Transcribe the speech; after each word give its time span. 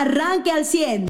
arranque 0.00 0.50
al 0.50 0.64
100. 0.64 1.08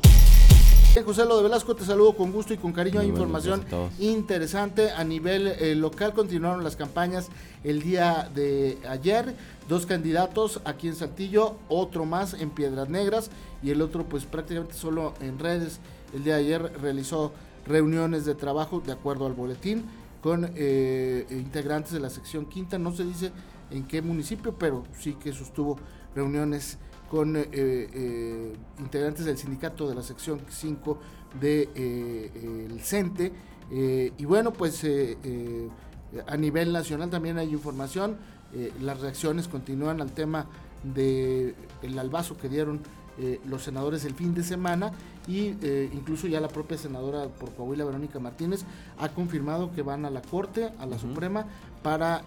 José 1.05 1.27
Lo 1.27 1.37
de 1.37 1.43
Velasco, 1.43 1.77
te 1.77 1.85
saludo 1.85 2.17
con 2.17 2.33
gusto 2.33 2.55
y 2.55 2.57
con 2.57 2.73
cariño. 2.73 3.01
Hay 3.01 3.09
información 3.09 3.63
interesante 3.99 4.91
a 4.91 5.05
nivel 5.05 5.49
eh, 5.49 5.75
local. 5.75 6.15
Continuaron 6.15 6.65
las 6.65 6.75
campañas 6.75 7.29
el 7.65 7.83
día 7.83 8.31
de 8.35 8.79
ayer. 8.89 9.35
Dos 9.69 9.85
candidatos 9.85 10.61
aquí 10.65 10.89
en 10.89 10.97
Saltillo, 10.97 11.57
otro 11.69 12.07
más 12.07 12.33
en 12.35 12.51
Piedras 12.51 12.89
Negras 12.89 13.31
y 13.63 13.71
el 13.71 13.83
otro 13.83 14.05
pues 14.05 14.25
prácticamente 14.25 14.75
solo 14.75 15.13
en 15.21 15.39
redes. 15.39 15.81
El 16.15 16.25
día 16.25 16.37
de 16.37 16.45
ayer 16.45 16.73
realizó 16.81 17.33
reuniones 17.67 18.25
de 18.25 18.35
trabajo 18.35 18.81
de 18.81 18.93
acuerdo 18.93 19.27
al 19.27 19.35
boletín 19.35 19.85
con 20.23 20.51
eh, 20.55 21.27
integrantes 21.31 21.93
de 21.93 22.01
la 22.01 22.09
sección 22.09 22.47
quinta. 22.47 22.79
No 22.79 22.93
se 22.93 23.05
dice 23.05 23.33
en 23.71 23.87
qué 23.87 24.01
municipio, 24.01 24.55
pero 24.59 24.85
sí 24.99 25.15
que 25.15 25.33
sostuvo 25.33 25.77
reuniones 26.15 26.79
con 27.11 27.37
eh, 27.37 27.49
eh, 27.53 28.53
integrantes 28.79 29.25
del 29.25 29.39
sindicato 29.39 29.89
de 29.89 29.95
la 29.95 30.03
sección 30.03 30.41
5 30.49 30.99
del 31.41 31.69
de, 31.75 32.67
el 32.71 32.81
CENTE. 32.81 33.33
y 33.71 34.25
bueno, 34.25 34.53
pues 34.53 34.85
a 36.27 36.37
nivel 36.37 36.73
nacional 36.73 37.11
también 37.11 37.39
hay 37.39 37.51
información. 37.51 38.17
las 38.81 39.01
reacciones 39.01 39.49
continúan 39.49 40.01
al 40.01 40.13
tema 40.13 40.47
del 40.83 41.55
el 41.83 41.99
albazo 41.99 42.37
que 42.37 42.49
dieron 42.49 42.81
los 43.47 43.63
senadores 43.63 44.05
el 44.05 44.15
fin 44.15 44.35
de 44.35 44.43
semana 44.43 44.93
y 45.27 45.49
incluso 45.93 46.27
ya 46.27 46.41
la 46.41 46.49
propia 46.49 46.79
senadora 46.79 47.29
por 47.29 47.53
Coahuila, 47.53 47.85
Verónica 47.85 48.19
Martínez, 48.19 48.65
ha 48.99 49.09
confirmado 49.11 49.73
que 49.73 49.83
van 49.83 50.05
a 50.05 50.11
la 50.11 50.23
Corte, 50.23 50.73
a 50.79 50.87
la 50.87 50.99
Suprema, 50.99 51.47
para 51.83 52.23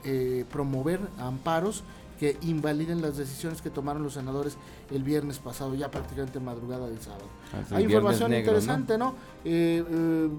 promover 0.51 0.99
amparos 1.17 1.83
que 2.19 2.37
invaliden 2.41 3.01
las 3.01 3.15
decisiones 3.15 3.61
que 3.61 3.69
tomaron 3.69 4.03
los 4.03 4.13
senadores 4.13 4.57
el 4.91 5.03
viernes 5.03 5.39
pasado, 5.39 5.73
ya 5.73 5.89
prácticamente 5.89 6.39
madrugada 6.39 6.87
del 6.87 6.99
sábado. 6.99 7.23
Ah, 7.53 7.75
Hay 7.77 7.85
información 7.85 8.33
interesante, 8.33 8.97
¿no? 8.97 9.15
Eh, 9.45 9.83
eh, 9.89 10.29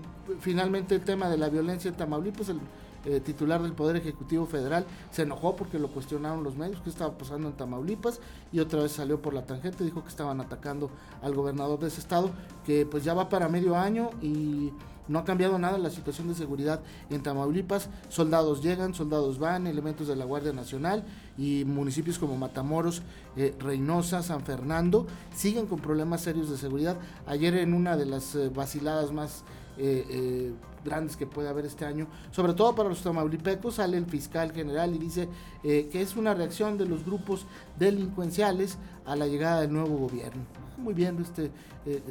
finalmente 0.40 0.96
el 0.96 1.00
tema 1.00 1.30
de 1.30 1.38
la 1.38 1.48
violencia 1.48 1.88
en 1.88 1.96
Tamaulipas, 1.96 2.50
el 2.50 2.60
eh, 3.04 3.20
titular 3.20 3.62
del 3.62 3.72
Poder 3.72 3.96
Ejecutivo 3.96 4.46
Federal 4.46 4.86
se 5.10 5.22
enojó 5.22 5.56
porque 5.56 5.78
lo 5.78 5.88
cuestionaron 5.88 6.44
los 6.44 6.56
medios, 6.56 6.80
qué 6.82 6.90
estaba 6.90 7.16
pasando 7.16 7.48
en 7.48 7.54
Tamaulipas, 7.54 8.20
y 8.52 8.60
otra 8.60 8.82
vez 8.82 8.92
salió 8.92 9.20
por 9.20 9.34
la 9.34 9.46
tangente, 9.46 9.84
dijo 9.84 10.02
que 10.02 10.08
estaban 10.08 10.40
atacando 10.40 10.90
al 11.22 11.34
gobernador 11.34 11.78
de 11.80 11.88
ese 11.88 12.00
estado, 12.00 12.30
que 12.64 12.86
pues 12.86 13.04
ya 13.04 13.14
va 13.14 13.28
para 13.28 13.48
medio 13.48 13.76
año 13.76 14.10
y 14.20 14.72
no 15.10 15.18
ha 15.18 15.24
cambiado 15.24 15.58
nada 15.58 15.76
la 15.76 15.90
situación 15.90 16.28
de 16.28 16.36
seguridad 16.36 16.82
en 17.10 17.20
Tamaulipas. 17.22 17.88
Soldados 18.08 18.62
llegan, 18.62 18.94
soldados 18.94 19.40
van, 19.40 19.66
elementos 19.66 20.06
de 20.06 20.14
la 20.14 20.24
Guardia 20.24 20.52
Nacional 20.52 21.04
y 21.36 21.64
municipios 21.64 22.16
como 22.16 22.36
Matamoros, 22.36 23.02
eh, 23.36 23.54
Reynosa, 23.58 24.22
San 24.22 24.42
Fernando 24.42 25.08
siguen 25.34 25.66
con 25.66 25.80
problemas 25.80 26.20
serios 26.20 26.48
de 26.48 26.56
seguridad. 26.56 26.96
Ayer 27.26 27.56
en 27.56 27.74
una 27.74 27.96
de 27.96 28.06
las 28.06 28.36
eh, 28.36 28.50
vaciladas 28.50 29.10
más 29.10 29.42
eh, 29.80 30.52
grandes 30.84 31.16
que 31.16 31.26
puede 31.26 31.48
haber 31.48 31.66
este 31.66 31.84
año, 31.84 32.06
sobre 32.30 32.54
todo 32.54 32.74
para 32.74 32.88
los 32.88 33.02
tamaulipecos, 33.02 33.74
sale 33.76 33.96
el 33.96 34.06
fiscal 34.06 34.52
general 34.52 34.94
y 34.94 34.98
dice 34.98 35.28
que 35.62 36.00
es 36.00 36.16
una 36.16 36.32
reacción 36.34 36.78
de 36.78 36.86
los 36.86 37.04
grupos 37.04 37.46
delincuenciales 37.78 38.78
a 39.04 39.16
la 39.16 39.26
llegada 39.26 39.60
del 39.60 39.72
nuevo 39.72 39.96
gobierno. 39.96 40.42
Muy 40.82 40.94
bien, 40.94 41.20
este, 41.20 41.44
eh, 41.44 41.50
eh, 41.86 42.02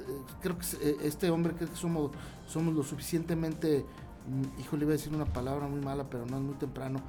creo 0.41 0.57
que 0.57 0.65
eh, 0.81 0.97
este 1.03 1.29
hombre, 1.29 1.53
creo 1.53 1.69
que 1.69 1.75
somos, 1.75 2.11
somos 2.47 2.73
lo 2.73 2.83
suficientemente, 2.83 3.83
mm, 4.27 4.61
híjole, 4.61 4.83
iba 4.83 4.93
a 4.93 4.97
decir 4.97 5.13
una 5.13 5.25
palabra 5.25 5.67
muy 5.67 5.81
mala, 5.81 6.03
pero 6.09 6.25
no 6.25 6.37
es 6.37 6.43
muy 6.43 6.55
temprano, 6.55 7.01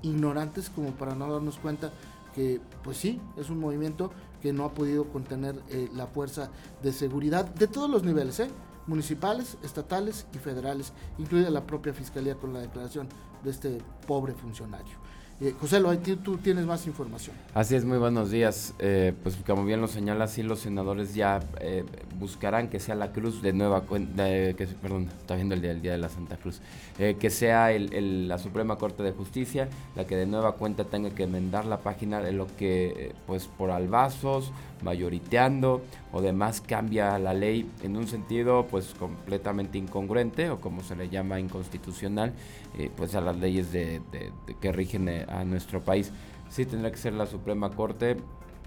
ignorantes 0.00 0.70
como 0.70 0.92
para 0.92 1.14
no 1.14 1.30
darnos 1.30 1.58
cuenta 1.58 1.92
que, 2.34 2.62
pues 2.82 2.96
sí, 2.96 3.20
es 3.36 3.50
un 3.50 3.60
movimiento 3.60 4.10
que 4.40 4.54
no 4.54 4.64
ha 4.64 4.72
podido 4.72 5.04
contener 5.04 5.60
la 5.94 6.06
fuerza 6.06 6.50
de 6.82 6.94
seguridad 6.94 7.44
de 7.44 7.66
todos 7.66 7.90
los 7.90 8.04
niveles, 8.04 8.40
municipales, 8.86 9.56
estatales 9.62 10.26
y 10.34 10.38
federales, 10.38 10.92
incluida 11.18 11.50
la 11.50 11.66
propia 11.66 11.92
fiscalía 11.92 12.34
con 12.34 12.52
la 12.52 12.60
declaración 12.60 13.08
de 13.42 13.50
este 13.50 13.78
pobre 14.06 14.34
funcionario. 14.34 15.04
Eh, 15.40 15.52
José, 15.60 15.80
tú 16.22 16.36
tienes 16.36 16.64
más 16.64 16.86
información. 16.86 17.34
Así 17.54 17.74
es, 17.74 17.84
muy 17.84 17.98
buenos 17.98 18.30
días. 18.30 18.72
Eh, 18.78 19.12
pues 19.20 19.36
como 19.44 19.64
bien 19.64 19.80
lo 19.80 19.88
señala, 19.88 20.28
sí, 20.28 20.44
los 20.44 20.60
senadores 20.60 21.14
ya 21.14 21.40
eh, 21.60 21.84
buscarán 22.20 22.68
que 22.68 22.78
sea 22.78 22.94
la 22.94 23.10
cruz 23.10 23.42
de 23.42 23.52
nueva 23.52 23.80
cuenta, 23.80 24.26
que, 24.26 24.68
perdón, 24.80 25.08
está 25.20 25.34
viendo 25.34 25.56
el 25.56 25.60
día, 25.60 25.72
el 25.72 25.82
día 25.82 25.92
de 25.92 25.98
la 25.98 26.08
Santa 26.08 26.36
Cruz, 26.36 26.60
que 26.96 27.30
sea 27.30 27.70
la 27.76 28.38
Suprema 28.38 28.76
Corte 28.76 29.02
de 29.02 29.10
Justicia 29.10 29.68
la 29.96 30.06
que 30.06 30.16
de 30.16 30.26
nueva 30.26 30.52
cuenta 30.52 30.84
tenga 30.84 31.10
que 31.10 31.24
enmendar 31.24 31.64
la 31.64 31.78
página 31.78 32.20
de 32.20 32.30
lo 32.30 32.46
que, 32.56 33.12
pues 33.26 33.46
por 33.46 33.72
albazos, 33.72 34.52
mayoriteando 34.82 35.82
o 36.14 36.22
demás 36.22 36.60
cambia 36.60 37.18
la 37.18 37.34
ley 37.34 37.68
en 37.82 37.96
un 37.96 38.06
sentido 38.06 38.68
pues 38.70 38.94
completamente 38.94 39.78
incongruente 39.78 40.48
o 40.48 40.60
como 40.60 40.82
se 40.84 40.94
le 40.94 41.08
llama 41.08 41.40
inconstitucional 41.40 42.32
eh, 42.78 42.88
pues 42.96 43.16
a 43.16 43.20
las 43.20 43.36
leyes 43.36 43.72
de, 43.72 44.00
que 44.60 44.70
rigen 44.70 45.08
eh, 45.08 45.26
a 45.28 45.44
nuestro 45.44 45.80
país. 45.80 46.12
Sí 46.48 46.66
tendrá 46.66 46.92
que 46.92 46.98
ser 46.98 47.14
la 47.14 47.26
Suprema 47.26 47.70
Corte 47.70 48.16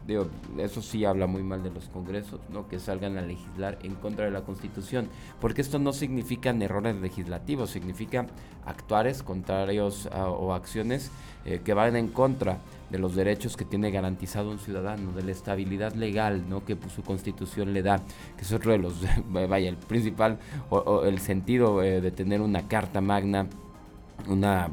Digo, 0.08 0.28
eso 0.58 0.82
sí 0.82 1.04
habla 1.04 1.28
muy 1.28 1.44
mal 1.44 1.64
de 1.64 1.70
los 1.70 1.90
congresos, 1.90 2.40
¿no? 2.50 2.70
Que 2.70 2.80
salgan 2.80 3.18
a 3.18 3.22
legislar 3.22 3.78
en 3.84 3.94
contra 3.96 4.24
de 4.24 4.32
la 4.32 4.46
Constitución, 4.46 5.10
porque 5.42 5.60
esto 5.60 5.80
no 5.80 5.92
significan 5.92 6.62
errores 6.62 6.96
legislativos, 6.96 7.72
significa 7.72 8.26
actuares 8.66 9.22
contrarios 9.22 10.08
o 10.16 10.54
acciones 10.54 11.12
eh, 11.44 11.60
que 11.62 11.74
van 11.74 11.98
en 11.98 12.08
contra 12.08 12.60
de 12.90 13.00
los 13.00 13.16
derechos 13.16 13.58
que 13.58 13.66
tiene 13.66 13.92
garantizado 13.92 14.50
un 14.50 14.60
ciudadano, 14.60 15.12
de 15.12 15.24
la 15.24 15.32
estabilidad 15.32 15.94
legal, 15.94 16.48
¿no? 16.50 16.64
Que 16.64 16.76
pues, 16.76 16.94
su 16.94 17.04
Constitución 17.04 17.74
le 17.74 17.84
da, 17.84 18.02
que 18.38 18.44
es 18.44 18.52
otro 18.52 18.72
de 18.72 18.78
los, 18.78 18.96
vaya, 19.30 19.70
el 19.70 19.78
principal 19.78 20.40
o, 20.70 21.04
el 21.04 21.20
sentido 21.20 21.84
eh, 21.84 22.02
de 22.02 22.12
tener 22.12 22.42
una 22.42 22.68
carta 22.68 23.02
magna 23.02 23.48
una, 24.28 24.70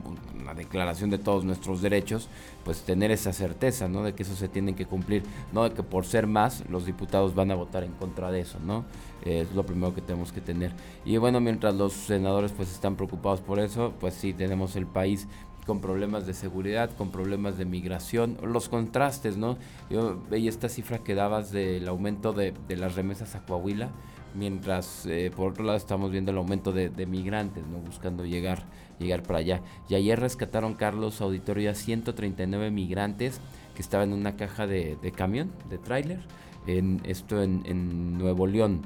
declaración 0.57 1.11
de 1.11 1.19
todos 1.19 1.45
nuestros 1.45 1.83
derechos, 1.83 2.29
pues 2.65 2.83
tener 2.83 3.11
esa 3.11 3.33
certeza, 3.33 3.89
¿no? 3.89 4.03
De 4.03 4.15
que 4.15 4.23
eso 4.23 4.37
se 4.37 4.49
tiene 4.49 4.75
que 4.75 4.87
cumplir, 4.87 5.23
no 5.53 5.65
de 5.65 5.75
que 5.75 5.83
por 5.83 6.05
ser 6.05 6.27
más 6.27 6.65
los 6.69 6.87
diputados 6.87 7.35
van 7.35 7.51
a 7.51 7.55
votar 7.55 7.83
en 7.83 7.93
contra 7.93 8.31
de 8.31 8.41
eso, 8.41 8.59
¿no? 8.65 8.85
Eh, 9.25 9.47
es 9.49 9.55
lo 9.55 9.65
primero 9.65 9.95
que 9.95 10.01
tenemos 10.01 10.33
que 10.33 10.41
tener. 10.41 10.73
Y 11.05 11.17
bueno, 11.17 11.41
mientras 11.41 11.75
los 11.75 11.93
senadores 11.93 12.53
pues 12.53 12.71
están 12.71 12.95
preocupados 12.95 13.41
por 13.41 13.59
eso, 13.59 13.95
pues 14.01 14.15
sí 14.15 14.33
tenemos 14.33 14.77
el 14.77 14.87
país 14.87 15.27
con 15.67 15.81
problemas 15.81 16.27
de 16.27 16.35
seguridad, 16.35 16.91
con 16.97 17.11
problemas 17.11 17.57
de 17.59 17.65
migración, 17.65 18.37
los 18.43 18.69
contrastes, 18.69 19.37
¿no? 19.37 19.57
Yo 19.91 20.21
veía 20.31 20.51
esta 20.51 20.69
cifra 20.69 20.99
que 20.99 21.15
dabas 21.15 21.51
del 21.51 21.89
aumento 21.89 22.33
de, 22.33 22.55
las 22.69 22.95
remesas 22.95 23.35
a 23.35 23.45
Coahuila, 23.45 23.91
mientras 24.35 25.07
eh, 25.07 25.31
por 25.35 25.53
otro 25.53 25.65
lado 25.65 25.79
estamos 25.79 26.11
viendo 26.11 26.31
el 26.31 26.39
aumento 26.39 26.73
de, 26.73 26.91
migrantes, 27.07 27.67
¿no? 27.67 27.79
Buscando 27.79 28.25
llegar, 28.25 28.65
llegar 28.99 29.23
para 29.23 29.39
allá. 29.39 29.63
Y 29.89 29.95
ayer 29.95 30.19
rescataron, 30.21 30.75
Carlos 30.75 31.21
Auditorio, 31.21 31.71
a 31.71 31.75
139 31.75 32.71
migrantes 32.71 33.41
que 33.75 33.83
estaban 33.83 34.13
en 34.13 34.19
una 34.19 34.37
caja 34.37 34.67
de, 34.67 34.99
camión, 35.17 35.51
de 35.71 35.79
tráiler, 35.79 36.21
en, 36.67 37.01
esto 37.05 37.43
en, 37.43 38.19
Nuevo 38.19 38.47
León. 38.47 38.83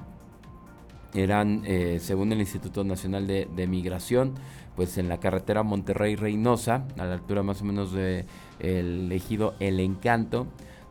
Eran, 1.15 1.63
eh, 1.65 1.99
según 2.01 2.33
el 2.33 2.41
Instituto 2.41 2.85
Nacional 2.85 3.27
de, 3.27 3.49
de 3.55 3.67
Migración, 3.67 4.35
pues 4.77 4.99
en 4.99 5.09
la 5.09 5.19
carretera 5.19 5.63
Monterrey-Reynosa, 5.63 6.85
a 6.99 7.05
la 7.05 7.15
altura 7.15 7.43
más 7.43 7.63
o 7.63 7.65
menos 7.65 7.93
de 7.93 8.27
el 8.61 9.11
ejido 9.11 9.55
El 9.59 9.81
Encanto, 9.81 10.47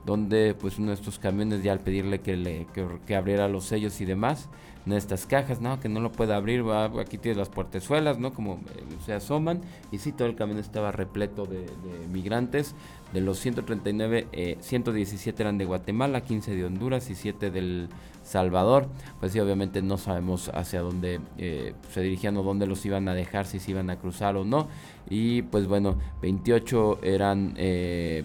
donde 0.05 0.55
pues 0.59 0.79
uno 0.79 0.87
de 0.87 0.95
estos 0.95 1.19
camiones 1.19 1.63
ya 1.63 1.73
al 1.73 1.79
pedirle 1.79 2.19
que 2.19 2.37
le 2.37 2.67
que, 3.05 3.15
abriera 3.15 3.47
los 3.47 3.65
sellos 3.65 3.99
y 4.01 4.05
demás 4.05 4.49
en 4.87 4.93
estas 4.93 5.25
cajas, 5.25 5.59
no, 5.59 5.81
que 5.81 5.89
no 5.89 5.99
lo 5.99 6.13
puede 6.13 6.33
abrir, 6.33 6.63
aquí 6.99 7.17
tiene 7.17 7.37
las 7.37 7.49
puertezuelas, 7.49 8.19
¿no? 8.19 8.33
Como 8.33 8.53
eh, 8.53 8.83
se 9.05 9.11
asoman 9.13 9.61
y 9.91 9.97
sí, 9.97 10.13
todo 10.13 10.29
el 10.29 10.35
camión 10.35 10.59
estaba 10.59 10.93
repleto 10.93 11.45
de, 11.45 11.65
migrantes, 12.09 12.73
de 13.11 13.19
los 13.19 13.37
139, 13.39 14.57
117 14.61 15.29
eh, 15.29 15.43
eran 15.43 15.57
de 15.57 15.65
Guatemala, 15.65 16.21
15 16.21 16.55
de 16.55 16.63
Honduras 16.63 17.09
y 17.09 17.15
7 17.15 17.51
del 17.51 17.89
Salvador, 18.23 18.87
pues 19.19 19.33
sí, 19.33 19.41
obviamente 19.41 19.81
no 19.81 19.97
sabemos 19.97 20.49
hacia 20.53 20.79
dónde 20.79 21.19
eh, 21.37 21.73
se 21.91 22.01
dirigían 22.01 22.37
o 22.37 22.43
dónde 22.43 22.65
los 22.65 22.85
iban 22.85 23.09
a 23.09 23.13
dejar, 23.13 23.45
si 23.45 23.59
se 23.59 23.71
iban 23.71 23.89
a 23.89 23.97
cruzar 23.97 24.37
o 24.37 24.45
no, 24.45 24.69
y 25.09 25.41
pues 25.41 25.67
bueno, 25.67 25.97
28 26.21 26.99
eran 27.03 27.55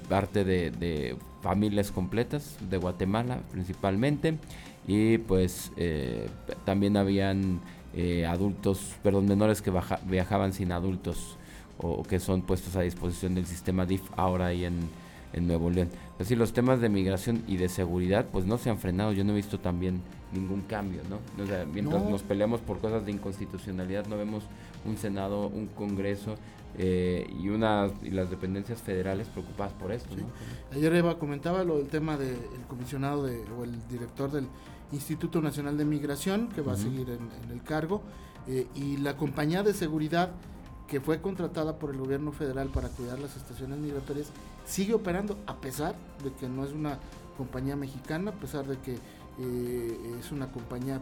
parte 0.08 0.44
de 0.44 1.16
familias 1.42 1.90
completas 1.90 2.56
de 2.70 2.78
Guatemala 2.78 3.40
principalmente 3.50 4.38
y 4.86 5.18
pues 5.18 5.72
eh, 5.76 6.28
también 6.64 6.96
habían 6.96 7.60
eh, 7.94 8.26
adultos, 8.26 8.94
perdón, 9.02 9.26
menores 9.26 9.62
que 9.62 9.72
viajaban 10.04 10.52
sin 10.52 10.72
adultos 10.72 11.36
o, 11.78 12.02
que 12.02 12.20
son 12.20 12.42
puestos 12.42 12.76
a 12.76 12.82
disposición 12.82 13.34
del 13.34 13.46
sistema 13.46 13.86
DIF 13.86 14.02
ahora 14.16 14.46
ahí 14.46 14.64
en, 14.64 14.88
en 15.32 15.46
Nuevo 15.46 15.70
León. 15.70 15.88
Es 16.12 16.18
decir, 16.20 16.38
los 16.38 16.52
temas 16.52 16.80
de 16.80 16.88
migración 16.88 17.42
y 17.46 17.56
de 17.56 17.68
seguridad 17.68 18.26
pues 18.30 18.44
no 18.44 18.58
se 18.58 18.70
han 18.70 18.78
frenado, 18.78 19.12
yo 19.12 19.24
no 19.24 19.32
he 19.32 19.36
visto 19.36 19.58
también 19.58 20.02
ningún 20.32 20.62
cambio, 20.62 21.00
¿no? 21.10 21.18
mientras 21.72 22.04
nos 22.04 22.22
peleamos 22.22 22.60
por 22.60 22.78
cosas 22.78 23.04
de 23.04 23.12
inconstitucionalidad, 23.12 24.06
no 24.06 24.16
vemos 24.16 24.44
un 24.86 24.96
Senado, 24.96 25.48
un 25.48 25.66
Congreso 25.66 26.36
eh, 26.78 27.30
y, 27.38 27.48
una, 27.50 27.90
y 28.02 28.10
las 28.10 28.30
dependencias 28.30 28.80
federales 28.80 29.28
preocupadas 29.28 29.72
por 29.74 29.92
esto. 29.92 30.14
Ayer 30.72 30.94
Eva 30.94 31.18
comentaba 31.18 31.64
lo 31.64 31.78
del 31.78 31.88
tema 31.88 32.16
del 32.16 32.38
comisionado 32.68 33.26
de, 33.26 33.42
o 33.58 33.64
el 33.64 33.72
director 33.88 34.30
del 34.30 34.46
Instituto 34.92 35.42
Nacional 35.42 35.76
de 35.76 35.84
Migración, 35.84 36.48
que 36.48 36.62
va 36.62 36.72
a 36.72 36.76
seguir 36.76 37.10
en, 37.10 37.52
el 37.52 37.62
cargo, 37.62 38.02
eh, 38.46 38.66
y 38.74 38.96
la 38.98 39.16
compañía 39.16 39.62
de 39.62 39.74
seguridad 39.74 40.30
que 40.88 41.00
fue 41.00 41.20
contratada 41.20 41.78
por 41.78 41.90
el 41.90 41.98
gobierno 41.98 42.32
federal 42.32 42.68
para 42.68 42.88
cuidar 42.88 43.18
las 43.18 43.36
estaciones 43.36 43.78
migratorias, 43.78 44.28
sigue 44.66 44.94
operando 44.94 45.38
a 45.46 45.56
pesar 45.56 45.94
de 46.22 46.32
que 46.32 46.48
no 46.48 46.64
es 46.64 46.72
una 46.72 46.98
compañía 47.36 47.76
mexicana, 47.76 48.30
a 48.30 48.34
pesar 48.34 48.66
de 48.66 48.78
que 48.78 48.98
eh, 49.38 50.16
es 50.20 50.32
una 50.32 50.50
compañía, 50.52 51.00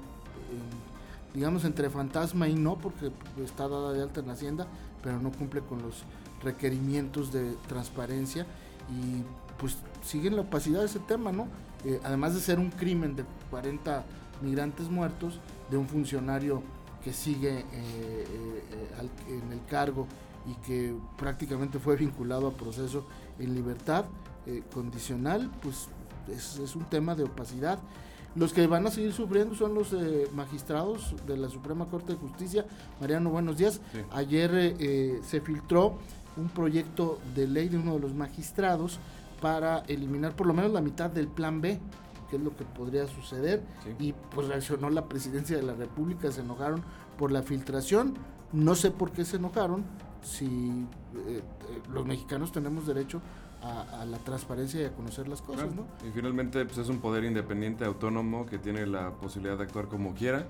digamos, 1.35 1.65
entre 1.65 1.91
fantasma 1.91 2.49
y 2.49 2.55
no, 2.55 2.79
porque 2.79 3.11
está 3.43 3.69
dada 3.69 3.93
de 3.93 4.03
alta 4.03 4.21
en 4.21 4.31
Hacienda, 4.31 4.67
pero 5.03 5.19
no 5.19 5.33
cumple 5.33 5.61
con 5.63 5.83
los 5.83 6.05
requerimientos 6.43 7.33
de 7.33 7.55
transparencia 7.69 8.47
y 8.89 9.23
pues 9.59 9.77
siguen 10.03 10.37
la 10.37 10.43
opacidad 10.43 10.85
ese 10.85 11.01
tema, 11.01 11.33
¿no? 11.33 11.49
Eh, 11.85 12.01
además 12.05 12.35
de 12.35 12.41
ser 12.41 12.59
un 12.59 12.71
crimen 12.71 13.17
de 13.17 13.25
40 13.51 14.05
migrantes 14.43 14.89
muertos, 14.89 15.39
de 15.71 15.77
un 15.77 15.87
funcionario 15.87 16.63
que 17.03 17.13
sigue 17.13 17.65
eh, 17.73 18.63
en 19.29 19.53
el 19.53 19.65
cargo 19.69 20.07
y 20.47 20.55
que 20.67 20.95
prácticamente 21.17 21.79
fue 21.79 21.97
vinculado 21.97 22.49
a 22.49 22.53
proceso 22.53 23.07
en 23.39 23.55
libertad 23.55 24.05
condicional, 24.73 25.51
pues 25.63 25.89
es, 26.29 26.75
un 26.75 26.85
tema 26.85 27.15
de 27.15 27.25
opacidad 27.25 27.79
los 28.37 28.53
que 28.53 28.67
van 28.69 28.87
a 28.87 28.91
seguir 28.91 29.13
sufriendo 29.13 29.57
son 29.57 29.75
los 29.75 29.93
eh, 29.93 30.29
magistrados 30.35 31.15
de 31.27 31.37
la 31.37 31.49
Suprema 31.49 31.87
Corte 31.87 32.13
de 32.13 32.19
Justicia. 32.19 32.65
Mariano, 33.01 33.31
buenos 33.31 33.57
días. 33.57 33.81
Ayer 34.13 34.55
eh, 34.55 34.77
eh, 34.79 35.21
se 35.27 35.41
filtró 35.41 35.99
un 36.37 36.49
proyecto 36.49 37.19
de 37.35 37.49
ley 37.49 37.69
de 37.69 37.79
uno 37.79 37.95
de 37.95 38.01
los 38.01 38.15
magistrados 38.15 39.01
para 39.41 39.81
eliminar 39.89 40.37
por 40.37 40.47
lo 40.47 40.55
menos 40.55 40.71
la 40.71 40.81
mitad 40.81 41.11
del 41.11 41.27
plan 41.27 41.61
B, 41.61 41.81
que 42.31 42.37
es 42.37 42.43
lo 42.43 42.57
que 42.57 42.65
podría 42.65 43.07
suceder. 43.07 43.63
Y 43.99 44.13
pues 44.35 44.49
reaccionó 44.49 44.89
la 44.89 45.07
presidencia 45.07 45.57
de 45.57 45.63
la 45.63 45.75
República, 45.75 46.31
se 46.31 46.41
enojaron 46.41 46.83
por 47.19 47.33
la 47.33 47.43
filtración. 47.43 48.15
No 48.53 48.75
sé 48.75 48.91
por 48.91 49.11
qué 49.11 49.25
se 49.25 49.37
enojaron, 49.37 49.85
si 50.23 50.87
los 51.93 52.07
mexicanos 52.07 52.53
tenemos 52.53 52.87
derecho 52.87 53.21
a, 53.63 54.05
la 54.07 54.19
transparencia 54.19 54.81
y 54.81 54.85
a 54.85 54.93
conocer 54.93 55.29
las 55.29 55.43
cosas, 55.43 55.75
¿no? 55.75 55.85
Y 56.07 56.11
finalmente 56.13 56.65
pues, 56.65 56.79
es 56.79 56.89
un 56.89 56.99
poder 56.99 57.25
independiente, 57.25 57.85
autónomo, 57.85 58.47
que 58.47 58.59
tiene 58.59 58.87
la 58.87 59.11
posibilidad 59.11 59.59
de 59.59 59.65
actuar 59.65 59.89
como 59.89 60.15
quiera. 60.15 60.47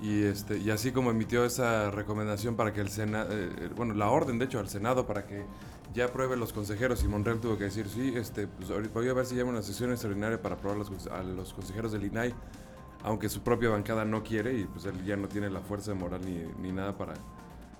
Y, 0.00 0.22
este, 0.24 0.58
y 0.58 0.70
así 0.70 0.92
como 0.92 1.10
emitió 1.10 1.44
esa 1.44 1.90
recomendación 1.90 2.56
para 2.56 2.72
que 2.72 2.80
el 2.80 2.88
Senado, 2.88 3.30
eh, 3.32 3.50
eh, 3.58 3.70
bueno, 3.76 3.92
la 3.94 4.10
orden 4.10 4.38
de 4.38 4.46
hecho 4.46 4.58
al 4.58 4.68
Senado 4.68 5.06
para 5.06 5.26
que 5.26 5.44
ya 5.92 6.06
apruebe 6.06 6.36
los 6.36 6.52
consejeros 6.52 7.04
y 7.04 7.08
Monreal 7.08 7.40
tuvo 7.40 7.58
que 7.58 7.64
decir, 7.64 7.86
sí, 7.88 8.14
este, 8.16 8.46
pues 8.46 8.70
voy 8.92 9.08
a 9.08 9.12
ver 9.12 9.26
si 9.26 9.34
llama 9.34 9.50
una 9.50 9.62
sesión 9.62 9.90
extraordinaria 9.90 10.40
para 10.40 10.54
aprobar 10.54 10.78
los, 10.78 11.06
a 11.08 11.22
los 11.22 11.52
consejeros 11.52 11.92
del 11.92 12.04
INAI, 12.04 12.32
aunque 13.02 13.28
su 13.28 13.42
propia 13.42 13.68
bancada 13.68 14.04
no 14.04 14.22
quiere 14.22 14.58
y 14.58 14.64
pues 14.64 14.86
él 14.86 15.04
ya 15.04 15.16
no 15.16 15.28
tiene 15.28 15.50
la 15.50 15.60
fuerza 15.60 15.92
moral 15.92 16.20
ni, 16.24 16.44
ni 16.62 16.72
nada 16.72 16.96
para, 16.96 17.14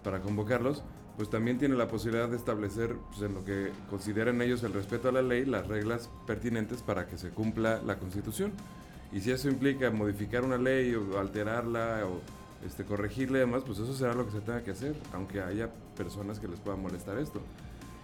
para 0.02 0.20
convocarlos 0.20 0.82
pues 1.20 1.28
también 1.28 1.58
tiene 1.58 1.74
la 1.74 1.86
posibilidad 1.86 2.30
de 2.30 2.36
establecer 2.36 2.96
pues, 3.10 3.20
en 3.20 3.34
lo 3.34 3.44
que 3.44 3.72
consideran 3.90 4.40
ellos 4.40 4.62
el 4.62 4.72
respeto 4.72 5.10
a 5.10 5.12
la 5.12 5.20
ley 5.20 5.44
las 5.44 5.66
reglas 5.66 6.08
pertinentes 6.26 6.80
para 6.80 7.06
que 7.06 7.18
se 7.18 7.28
cumpla 7.28 7.82
la 7.84 7.98
Constitución. 7.98 8.52
Y 9.12 9.20
si 9.20 9.30
eso 9.32 9.48
implica 9.48 9.90
modificar 9.90 10.44
una 10.44 10.56
ley 10.56 10.94
o 10.94 11.18
alterarla 11.18 12.02
o 12.06 12.20
este, 12.66 12.84
corregirla 12.84 13.38
y 13.38 13.40
demás, 13.40 13.62
pues 13.66 13.78
eso 13.78 13.94
será 13.94 14.14
lo 14.14 14.26
que 14.26 14.32
se 14.32 14.40
tenga 14.40 14.62
que 14.62 14.70
hacer, 14.70 14.94
aunque 15.12 15.40
haya 15.40 15.70
personas 15.96 16.38
que 16.38 16.48
les 16.48 16.60
pueda 16.60 16.76
molestar 16.76 17.18
esto. 17.18 17.40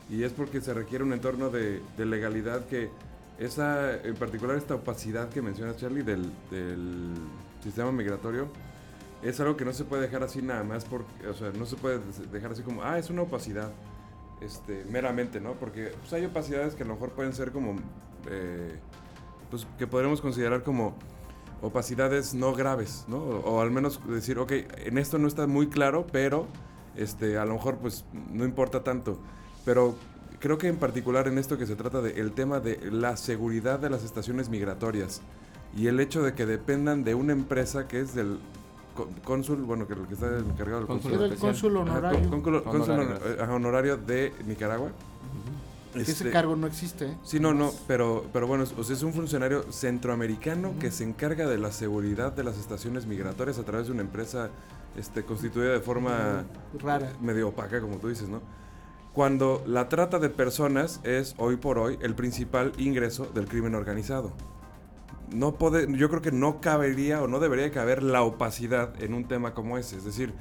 Y 0.08 0.22
es 0.22 0.32
porque 0.32 0.60
se 0.60 0.72
requiere 0.74 1.04
un 1.04 1.12
entorno 1.12 1.50
de, 1.50 1.80
legalidad 1.98 2.66
que 2.66 2.90
esa, 3.38 3.96
en 4.02 4.14
particular 4.14 4.56
esta 4.56 4.76
opacidad 4.76 5.28
que 5.28 5.42
menciona 5.42 5.76
Charlie 5.76 6.02
del, 6.02 6.30
del 6.50 7.14
sistema 7.62 7.92
migratorio, 7.92 8.48
es 9.22 9.40
algo 9.40 9.56
que 9.56 9.64
no 9.64 9.72
se 9.72 9.84
puede 9.84 10.02
dejar 10.02 10.22
así 10.22 10.42
nada 10.42 10.62
más, 10.62 10.84
porque, 10.84 11.26
o 11.26 11.34
sea, 11.34 11.50
no 11.50 11.66
se 11.66 11.76
puede 11.76 12.00
dejar 12.32 12.52
así 12.52 12.62
como, 12.62 12.82
ah, 12.82 12.98
es 12.98 13.10
una 13.10 13.22
opacidad, 13.22 13.70
este, 14.40 14.84
meramente, 14.90 15.40
¿no? 15.40 15.54
Porque 15.54 15.92
pues, 16.00 16.12
hay 16.12 16.24
opacidades 16.24 16.74
que 16.74 16.82
a 16.82 16.86
lo 16.86 16.94
mejor 16.94 17.10
pueden 17.10 17.32
ser 17.32 17.50
como, 17.50 17.76
eh, 18.30 18.78
pues 19.50 19.66
que 19.78 19.86
podremos 19.86 20.20
considerar 20.20 20.62
como 20.62 20.94
opacidades 21.62 22.34
no 22.34 22.54
graves, 22.54 23.04
¿no? 23.08 23.18
O, 23.18 23.60
al 23.60 23.70
menos 23.70 24.00
decir, 24.08 24.38
ok, 24.38 24.52
en 24.84 24.98
esto 24.98 25.18
no 25.18 25.28
está 25.28 25.46
muy 25.46 25.68
claro, 25.68 26.06
pero 26.12 26.46
este, 26.96 27.38
a 27.38 27.44
lo 27.44 27.54
mejor 27.54 27.78
pues 27.78 28.04
no 28.32 28.44
importa 28.44 28.84
tanto. 28.84 29.18
Pero 29.64 29.94
creo 30.38 30.58
que 30.58 30.68
en 30.68 30.76
particular 30.76 31.28
en 31.28 31.38
esto 31.38 31.58
que 31.58 31.66
se 31.66 31.76
trata 31.76 32.00
de 32.00 32.20
el 32.20 32.32
tema 32.32 32.60
de 32.60 32.78
la 32.90 33.16
seguridad 33.16 33.78
de 33.78 33.90
las 33.90 34.04
estaciones 34.04 34.48
migratorias 34.48 35.22
y 35.76 35.88
el 35.88 36.00
hecho 36.00 36.22
de 36.22 36.34
que 36.34 36.46
dependan 36.46 37.04
de 37.04 37.14
una 37.14 37.32
empresa 37.32 37.88
que 37.88 38.00
es 38.00 38.14
del 38.14 38.38
cónsul, 39.24 39.62
bueno, 39.62 39.86
que 39.86 39.94
el 39.94 40.06
que 40.06 40.14
está 40.14 40.38
encargado 40.38 40.78
del 40.78 40.86
cónsul. 40.86 41.12
el 41.12 41.36
cónsul 41.36 41.76
honorario. 41.76 42.30
honorario. 43.50 43.96
de 43.96 44.32
Nicaragua. 44.46 44.90
Ese 45.98 46.12
este, 46.12 46.30
cargo 46.30 46.56
no 46.56 46.66
existe. 46.66 47.06
¿eh? 47.06 47.16
Sí, 47.22 47.40
no, 47.40 47.54
no, 47.54 47.72
pero, 47.86 48.26
pero 48.32 48.46
bueno, 48.46 48.64
o 48.76 48.84
sea, 48.84 48.96
es 48.96 49.02
un 49.02 49.12
funcionario 49.12 49.70
centroamericano 49.72 50.74
que 50.78 50.90
se 50.90 51.04
encarga 51.04 51.46
de 51.46 51.58
la 51.58 51.72
seguridad 51.72 52.32
de 52.32 52.44
las 52.44 52.58
estaciones 52.58 53.06
migratorias 53.06 53.58
a 53.58 53.64
través 53.64 53.86
de 53.86 53.92
una 53.92 54.02
empresa 54.02 54.50
este, 54.96 55.24
constituida 55.24 55.72
de 55.72 55.80
forma 55.80 56.44
rara, 56.78 57.12
medio 57.20 57.48
opaca, 57.48 57.80
como 57.80 57.96
tú 57.96 58.08
dices, 58.08 58.28
¿no? 58.28 58.40
Cuando 59.12 59.64
la 59.66 59.88
trata 59.88 60.18
de 60.18 60.28
personas 60.28 61.00
es 61.02 61.34
hoy 61.38 61.56
por 61.56 61.78
hoy 61.78 61.98
el 62.02 62.14
principal 62.14 62.72
ingreso 62.76 63.26
del 63.34 63.48
crimen 63.48 63.74
organizado 63.74 64.32
no 65.32 65.54
puede, 65.54 65.92
yo 65.96 66.08
creo 66.08 66.22
que 66.22 66.32
no 66.32 66.60
cabería 66.60 67.22
o 67.22 67.28
no 67.28 67.40
debería 67.40 67.70
caber 67.70 68.02
la 68.02 68.22
opacidad 68.22 69.00
en 69.02 69.14
un 69.14 69.26
tema 69.26 69.54
como 69.54 69.78
ese. 69.78 69.96
Es 69.96 70.04
decir, 70.04 70.32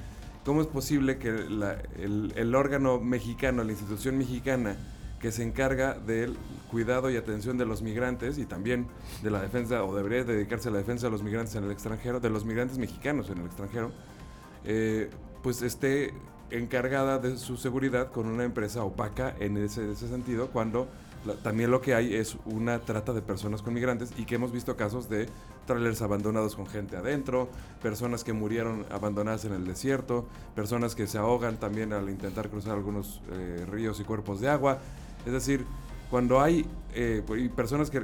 ¿cómo 0.44 0.60
es 0.60 0.66
posible 0.66 1.18
que 1.18 1.28
el, 1.28 2.54
órgano 2.54 3.00
mexicano, 3.00 3.64
la 3.64 3.72
institución 3.72 4.18
mexicana 4.18 4.76
que 5.20 5.32
se 5.32 5.42
encarga 5.42 5.94
del 5.94 6.36
cuidado 6.70 7.10
y 7.10 7.16
atención 7.16 7.58
de 7.58 7.66
los 7.66 7.82
migrantes 7.82 8.38
y 8.38 8.46
también 8.46 8.86
de 9.22 9.30
la 9.30 9.40
defensa, 9.40 9.84
o 9.84 9.94
debería 9.94 10.24
dedicarse 10.24 10.68
a 10.68 10.72
la 10.72 10.78
defensa 10.78 11.06
de 11.06 11.12
los 11.12 11.22
migrantes 11.22 11.54
en 11.54 11.64
el 11.64 11.70
extranjero, 11.70 12.20
de 12.20 12.30
los 12.30 12.44
migrantes 12.44 12.78
mexicanos 12.78 13.30
en 13.30 13.38
el 13.38 13.46
extranjero, 13.46 13.92
eh, 14.64 15.10
pues 15.42 15.62
esté 15.62 16.12
encargada 16.50 17.18
de 17.18 17.38
su 17.38 17.56
seguridad 17.56 18.12
con 18.12 18.26
una 18.26 18.44
empresa 18.44 18.84
opaca 18.84 19.34
en 19.40 19.56
ese, 19.56 19.90
ese 19.90 20.08
sentido, 20.08 20.50
cuando 20.50 20.88
también 21.42 21.70
lo 21.70 21.80
que 21.80 21.94
hay 21.94 22.14
es 22.14 22.36
una 22.44 22.78
trata 22.80 23.12
de 23.12 23.22
personas 23.22 23.62
con 23.62 23.74
migrantes 23.74 24.12
y 24.16 24.24
que 24.24 24.36
hemos 24.36 24.52
visto 24.52 24.76
casos 24.76 25.08
de 25.08 25.28
trailers 25.66 26.02
abandonados 26.02 26.54
con 26.54 26.66
gente 26.66 26.96
adentro, 26.96 27.48
personas 27.82 28.22
que 28.22 28.32
murieron 28.32 28.86
abandonadas 28.90 29.44
en 29.44 29.52
el 29.52 29.66
desierto, 29.66 30.26
personas 30.54 30.94
que 30.94 31.06
se 31.06 31.18
ahogan 31.18 31.56
también 31.56 31.92
al 31.92 32.08
intentar 32.08 32.48
cruzar 32.48 32.74
algunos 32.74 33.20
eh, 33.32 33.66
ríos 33.68 33.98
y 33.98 34.04
cuerpos 34.04 34.40
de 34.40 34.48
agua. 34.48 34.78
Es 35.26 35.32
decir, 35.32 35.66
cuando 36.10 36.40
hay 36.40 36.64
eh, 36.94 37.22
personas 37.54 37.90
que 37.90 38.02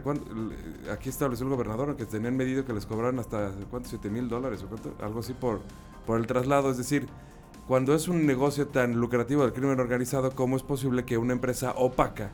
aquí 0.91 1.09
estableció 1.09 1.45
el 1.47 1.50
gobernador 1.50 1.97
que 1.97 2.05
tenían 2.05 2.37
medido 2.37 2.64
que 2.64 2.73
les 2.73 2.85
cobraran 2.85 3.19
hasta 3.19 3.52
¿cuánto? 3.71 3.88
7 3.88 4.11
mil 4.11 4.29
dólares 4.29 4.62
o 4.64 4.67
cuánto, 4.67 4.95
algo 5.02 5.21
así 5.21 5.33
por, 5.33 5.61
por 6.07 6.19
el 6.19 6.26
traslado. 6.26 6.71
Es 6.71 6.76
decir, 6.76 7.07
cuando 7.67 7.95
es 7.95 8.09
un 8.09 8.26
negocio 8.26 8.69
tan 8.69 8.97
lucrativo 8.97 9.43
del 9.43 9.52
crimen 9.52 9.81
organizado, 9.81 10.33
¿cómo 10.33 10.57
es 10.57 10.62
posible 10.62 11.05
que 11.05 11.17
una 11.17 11.33
empresa 11.33 11.73
opaca 11.76 12.31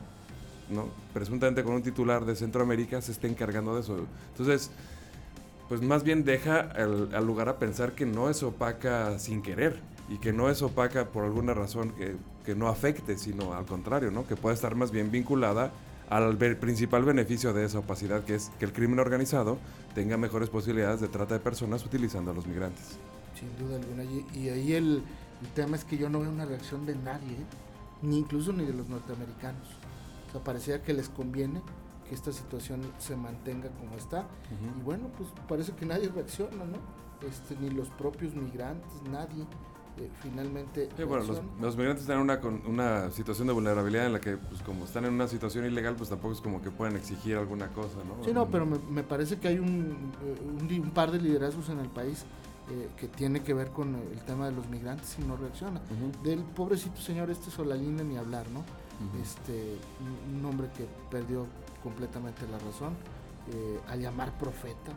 ¿no? 0.69 0.87
presuntamente 1.13 1.63
con 1.63 1.75
un 1.75 1.83
titular 1.83 2.25
de 2.25 2.35
Centroamérica, 2.35 3.01
se 3.01 3.11
esté 3.11 3.27
encargando 3.27 3.75
de 3.75 3.81
eso. 3.81 4.05
Entonces, 4.31 4.71
pues 5.67 5.81
más 5.81 6.03
bien 6.03 6.23
deja 6.23 6.59
al, 6.59 7.25
lugar 7.25 7.49
a 7.49 7.59
pensar 7.59 7.93
que 7.93 8.05
no 8.05 8.29
es 8.29 8.41
opaca 8.43 9.19
sin 9.19 9.41
querer 9.41 9.79
y 10.09 10.17
que 10.17 10.33
no 10.33 10.49
es 10.49 10.61
opaca 10.61 11.09
por 11.09 11.23
alguna 11.23 11.53
razón 11.53 11.91
que, 11.91 12.15
que 12.49 12.55
no 12.55 12.67
afecte, 12.67 13.15
sino 13.15 13.53
al 13.53 13.67
contrario, 13.67 14.09
¿no? 14.09 14.25
que 14.25 14.35
puede 14.35 14.55
estar 14.55 14.73
más 14.73 14.89
bien 14.89 15.11
vinculada 15.11 15.71
al 16.09 16.35
principal 16.35 17.03
beneficio 17.05 17.53
de 17.53 17.63
esa 17.63 17.77
opacidad, 17.77 18.23
que 18.23 18.33
es 18.33 18.49
que 18.57 18.65
el 18.65 18.73
crimen 18.73 18.97
organizado 18.97 19.59
tenga 19.93 20.17
mejores 20.17 20.49
posibilidades 20.49 20.99
de 20.99 21.09
trata 21.09 21.35
de 21.35 21.41
personas 21.41 21.85
utilizando 21.85 22.31
a 22.31 22.33
los 22.33 22.47
migrantes. 22.47 22.97
Sin 23.39 23.55
duda 23.59 23.75
alguna. 23.75 24.03
Y, 24.03 24.49
ahí 24.49 24.73
el, 24.73 25.03
tema 25.53 25.77
es 25.77 25.85
que 25.85 25.95
yo 25.95 26.09
no 26.09 26.21
veo 26.21 26.31
una 26.31 26.45
reacción 26.45 26.87
de 26.87 26.95
nadie, 26.95 27.33
¿eh? 27.33 27.45
ni 28.01 28.17
incluso 28.17 28.51
ni 28.51 28.65
de 28.65 28.73
los 28.73 28.89
norteamericanos. 28.89 29.67
O 30.29 30.31
sea, 30.31 30.43
parecía 30.43 30.81
que 30.81 30.93
les 30.93 31.07
conviene 31.07 31.61
que 32.07 32.15
esta 32.15 32.31
situación 32.31 32.81
se 32.97 33.15
mantenga 33.15 33.69
como 33.79 33.95
está. 33.95 34.25
Y 34.49 34.81
bueno, 34.81 35.11
pues 35.15 35.29
parece 35.47 35.73
que 35.73 35.85
nadie 35.85 36.09
reacciona, 36.09 36.65
¿no? 36.65 37.27
Este, 37.27 37.55
ni 37.61 37.69
los 37.69 37.89
propios 37.89 38.33
migrantes, 38.33 38.89
nadie. 39.11 39.45
Eh, 39.99 40.09
finalmente... 40.21 40.89
bueno, 41.05 41.25
los, 41.59 41.75
migrantes 41.75 42.03
están 42.03 42.17
en 42.17 42.23
una, 42.23 42.39
una 42.67 43.11
situación 43.11 43.47
de 43.47 43.53
vulnerabilidad 43.53 44.05
en 44.05 44.13
la 44.13 44.21
que, 44.21 44.37
pues 44.37 44.61
como 44.61 44.85
están 44.85 45.05
en 45.05 45.13
una 45.13 45.27
situación 45.27 45.65
ilegal, 45.65 45.95
pues 45.95 46.09
tampoco 46.09 46.33
es 46.33 46.41
como 46.41 46.61
que 46.61 46.71
puedan 46.71 46.95
exigir 46.95 47.37
alguna 47.37 47.67
cosa, 47.69 47.97
¿no? 48.07 48.23
Sí, 48.23 48.31
no, 48.33 48.47
pero 48.47 48.65
me, 48.65 49.03
parece 49.03 49.37
que 49.37 49.49
hay 49.49 49.59
un, 49.59 50.11
un, 50.61 50.91
par 50.91 51.11
de 51.11 51.19
liderazgos 51.19 51.69
en 51.69 51.79
el 51.79 51.89
país 51.89 52.25
que 52.97 53.07
tiene 53.07 53.41
que 53.41 53.55
ver 53.55 53.71
con 53.71 53.95
el 53.95 54.21
tema 54.25 54.45
de 54.45 54.51
los 54.51 54.69
migrantes 54.69 55.17
y 55.17 55.23
no 55.23 55.35
reacciona. 55.35 55.81
Del 56.23 56.41
pobrecito 56.43 57.01
señor 57.01 57.31
este 57.31 57.49
Solalinde 57.49 58.03
ni 58.03 58.15
hablar, 58.15 58.45
¿no? 58.51 58.63
este, 59.21 59.77
un 60.33 60.45
hombre 60.45 60.69
que 60.75 60.85
perdió 61.09 61.47
completamente 61.81 62.45
la 62.47 62.59
razón 62.59 62.93
eh, 63.53 63.79
al 63.87 64.01
llamar 64.01 64.37
profeta 64.37 64.91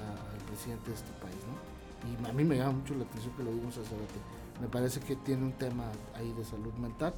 al 0.00 0.44
presidente 0.46 0.88
de 0.88 0.96
este 0.96 1.12
país, 1.20 1.36
¿no? 1.46 1.69
Y 2.06 2.26
a 2.28 2.32
mí 2.32 2.44
me 2.44 2.56
llama 2.56 2.72
mucho 2.72 2.94
la 2.94 3.04
atención 3.04 3.34
que 3.36 3.42
lo 3.42 3.52
vimos 3.52 3.74
sacerdote. 3.74 4.14
Me 4.60 4.68
parece 4.68 5.00
que 5.00 5.16
tiene 5.16 5.44
un 5.44 5.52
tema 5.52 5.84
ahí 6.16 6.32
de 6.32 6.44
salud 6.44 6.72
mental, 6.74 7.14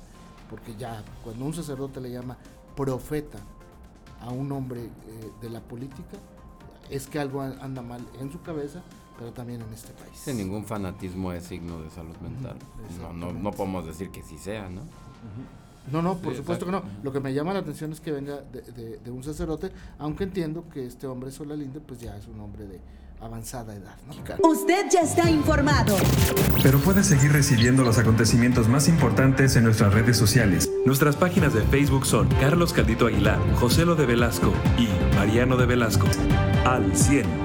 porque 0.48 0.76
ya 0.76 1.02
cuando 1.24 1.44
un 1.44 1.54
sacerdote 1.54 2.00
le 2.00 2.10
llama 2.10 2.36
profeta 2.76 3.38
a 4.20 4.30
un 4.30 4.50
hombre 4.52 4.84
eh, 4.84 5.30
de 5.40 5.50
la 5.50 5.60
política, 5.60 6.18
es 6.90 7.06
que 7.06 7.18
algo 7.18 7.42
anda 7.42 7.82
mal 7.82 8.06
en 8.20 8.30
su 8.30 8.40
cabeza, 8.42 8.82
pero 9.18 9.32
también 9.32 9.62
en 9.62 9.72
este 9.72 9.92
país. 9.92 10.16
Sin 10.16 10.36
ningún 10.36 10.64
fanatismo 10.64 11.32
es 11.32 11.44
signo 11.44 11.80
de 11.82 11.90
salud 11.90 12.16
mental. 12.18 12.56
no, 13.00 13.12
no, 13.12 13.32
no, 13.32 13.50
podemos 13.50 13.86
decir 13.86 14.10
que 14.10 14.22
sí 14.22 14.38
sea, 14.38 14.68
¿no? 14.68 14.82
No, 15.90 16.02
no, 16.02 16.18
por 16.18 16.36
supuesto 16.36 16.66
que 16.66 16.72
no. 16.72 16.82
Lo 17.02 17.12
que 17.12 17.20
me 17.20 17.34
llama 17.34 17.52
la 17.52 17.60
atención 17.60 17.92
es 17.92 18.00
que 18.00 18.12
venga 18.12 18.40
de, 18.52 19.10
un 19.10 19.24
sacerdote, 19.24 19.72
aunque 19.98 20.24
entiendo 20.24 20.64
que 20.72 20.86
este 20.86 21.06
hombre 21.06 21.30
Solalinde 21.30 21.80
pues 21.80 22.00
ya 22.00 22.16
es 22.16 22.26
un 22.28 22.40
hombre 22.40 22.66
de 22.66 22.80
avanzada 23.20 23.74
edad. 23.74 23.96
Usted 24.42 24.86
ya 24.90 25.00
está 25.00 25.30
informado. 25.30 25.96
Pero 26.62 26.78
puede 26.80 27.04
seguir 27.04 27.32
recibiendo 27.32 27.84
los 27.84 27.98
acontecimientos 27.98 28.68
más 28.68 28.88
importantes 28.88 29.54
en 29.56 29.64
nuestras 29.64 29.94
redes 29.94 30.16
sociales. 30.16 30.70
Nuestras 30.84 31.16
páginas 31.16 31.54
de 31.54 31.62
Facebook 31.62 32.04
son 32.04 32.28
Carlos 32.40 32.72
Caldito 32.72 33.06
Aguilar, 33.06 33.38
José 33.56 33.84
Lo 33.84 33.94
de 33.94 34.06
Velasco 34.06 34.52
y 34.76 34.88
Mariano 35.16 35.56
de 35.56 35.66
Velasco. 35.66 36.06
Al 36.64 36.96
100. 36.96 37.41